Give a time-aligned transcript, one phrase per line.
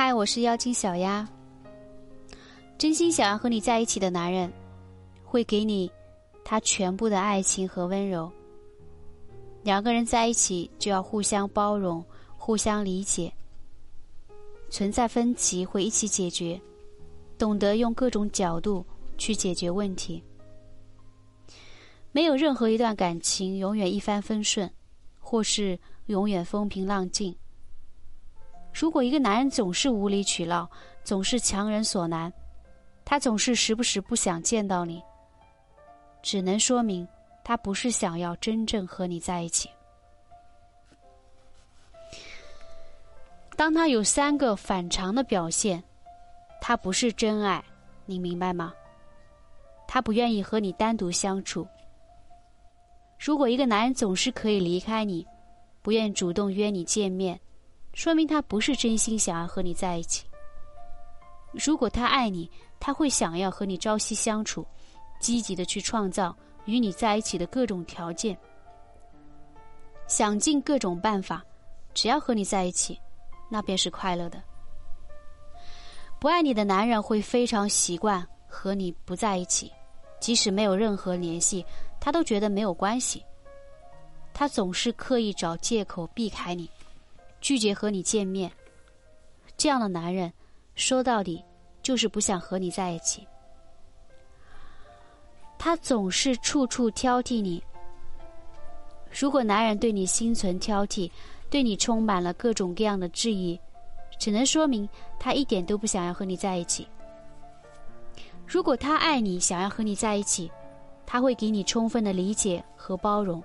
[0.00, 1.28] 嗨，我是妖精小丫。
[2.78, 4.48] 真心想要和你在一起的男人，
[5.24, 5.90] 会给你
[6.44, 8.30] 他全部的爱情和温柔。
[9.64, 12.00] 两个人在一起就要互相包容、
[12.36, 13.32] 互相理解，
[14.70, 16.60] 存在分歧会一起解决，
[17.36, 18.86] 懂得用各种角度
[19.16, 20.22] 去解决问题。
[22.12, 24.70] 没有任何一段感情永远一帆风顺，
[25.18, 25.76] 或是
[26.06, 27.34] 永远风平浪静。
[28.78, 30.70] 如果一个男人总是无理取闹，
[31.02, 32.32] 总是强人所难，
[33.04, 35.02] 他总是时不时不想见到你，
[36.22, 37.06] 只能说明
[37.42, 39.68] 他不是想要真正和你在一起。
[43.56, 45.82] 当他有三个反常的表现，
[46.60, 47.60] 他不是真爱，
[48.06, 48.72] 你明白吗？
[49.88, 51.66] 他不愿意和你单独相处。
[53.18, 55.26] 如果一个男人总是可以离开你，
[55.82, 57.40] 不愿主动约你见面。
[57.98, 60.24] 说明他不是真心想要和你在一起。
[61.50, 64.64] 如果他爱你，他会想要和你朝夕相处，
[65.18, 66.32] 积极的去创造
[66.64, 68.38] 与你在一起的各种条件，
[70.06, 71.44] 想尽各种办法，
[71.92, 72.96] 只要和你在一起，
[73.50, 74.40] 那便是快乐的。
[76.20, 79.72] 不爱你的男人会非常习惯和你不在一起，
[80.20, 81.66] 即使没有任何联系，
[81.98, 83.24] 他都觉得没有关系。
[84.32, 86.70] 他总是刻意找借口避开你。
[87.40, 88.50] 拒绝和你见面，
[89.56, 90.32] 这样的男人，
[90.74, 91.42] 说到底
[91.82, 93.26] 就是不想和你在一起。
[95.58, 97.62] 他总是处处挑剔你。
[99.10, 101.10] 如果男人对你心存挑剔，
[101.50, 103.58] 对你充满了各种各样的质疑，
[104.18, 106.86] 只能说明他一点都不想要和你在一起。
[108.46, 110.50] 如果他爱你，想要和你在一起，
[111.06, 113.42] 他会给你充分的理解和包容，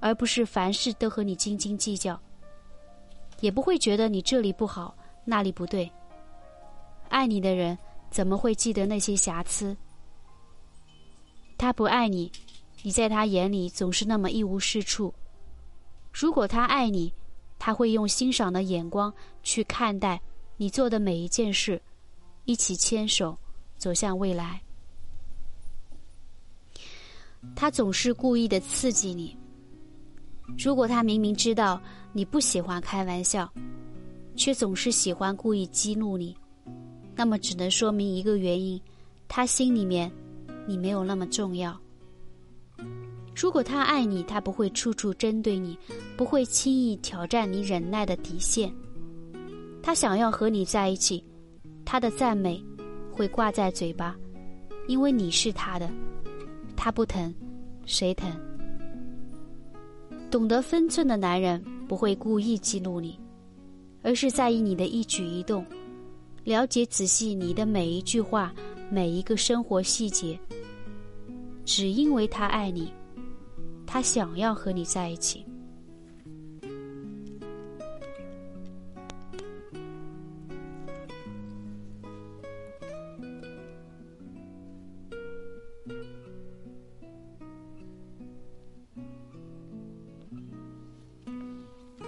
[0.00, 2.20] 而不是凡事都和你斤斤计较。
[3.40, 5.90] 也不会觉得你这里不好，那里不对。
[7.08, 7.76] 爱你的人
[8.10, 9.76] 怎么会记得那些瑕疵？
[11.58, 12.30] 他不爱你，
[12.82, 15.12] 你在他眼里总是那么一无是处。
[16.12, 17.12] 如果他爱你，
[17.58, 19.12] 他会用欣赏的眼光
[19.42, 20.20] 去看待
[20.56, 21.80] 你做的每一件事，
[22.44, 23.36] 一起牵手
[23.76, 24.60] 走向未来。
[27.56, 29.36] 他总是故意的刺激你。
[30.58, 31.80] 如果他明明知道
[32.12, 33.50] 你不喜欢开玩笑，
[34.36, 36.36] 却总是喜欢故意激怒你，
[37.16, 38.80] 那么只能说明一个原因：
[39.28, 40.10] 他心里面
[40.66, 41.78] 你没有那么重要。
[43.34, 45.78] 如果他爱你，他不会处处针对你，
[46.16, 48.70] 不会轻易挑战你忍耐的底线。
[49.82, 51.24] 他想要和你在一起，
[51.84, 52.62] 他的赞美
[53.10, 54.14] 会挂在嘴巴，
[54.88, 55.90] 因为你是他的。
[56.76, 57.34] 他不疼，
[57.86, 58.30] 谁疼？
[60.30, 63.18] 懂得分寸的男人不会故意激怒你，
[64.00, 65.66] 而是在意你的一举一动，
[66.44, 68.54] 了解仔细你的每一句话、
[68.88, 70.38] 每一个生活细节。
[71.64, 72.92] 只因为他爱你，
[73.86, 75.44] 他想要和你在一起。